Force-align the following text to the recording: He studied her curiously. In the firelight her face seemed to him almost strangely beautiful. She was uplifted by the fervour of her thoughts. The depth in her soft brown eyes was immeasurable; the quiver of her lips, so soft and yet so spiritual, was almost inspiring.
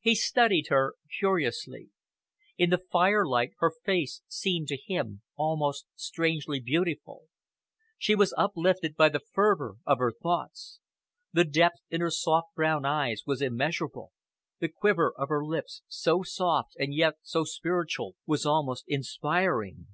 He 0.00 0.14
studied 0.14 0.66
her 0.68 0.96
curiously. 1.18 1.88
In 2.58 2.68
the 2.68 2.82
firelight 2.92 3.52
her 3.60 3.70
face 3.82 4.20
seemed 4.28 4.68
to 4.68 4.76
him 4.76 5.22
almost 5.34 5.86
strangely 5.94 6.60
beautiful. 6.60 7.28
She 7.96 8.14
was 8.14 8.34
uplifted 8.36 8.96
by 8.96 9.08
the 9.08 9.22
fervour 9.32 9.76
of 9.86 9.96
her 9.96 10.12
thoughts. 10.12 10.78
The 11.32 11.46
depth 11.46 11.80
in 11.88 12.02
her 12.02 12.10
soft 12.10 12.54
brown 12.54 12.84
eyes 12.84 13.22
was 13.24 13.40
immeasurable; 13.40 14.12
the 14.58 14.68
quiver 14.68 15.10
of 15.16 15.30
her 15.30 15.42
lips, 15.42 15.80
so 15.88 16.22
soft 16.22 16.76
and 16.78 16.92
yet 16.92 17.14
so 17.22 17.44
spiritual, 17.44 18.14
was 18.26 18.44
almost 18.44 18.84
inspiring. 18.88 19.86